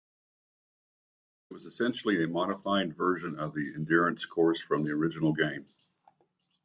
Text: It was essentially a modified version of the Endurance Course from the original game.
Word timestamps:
It 1.51 1.53
was 1.53 1.67
essentially 1.67 2.23
a 2.23 2.27
modified 2.27 2.95
version 2.97 3.37
of 3.37 3.53
the 3.53 3.71
Endurance 3.75 4.25
Course 4.25 4.59
from 4.59 4.83
the 4.83 4.89
original 4.89 5.31
game. 5.31 5.67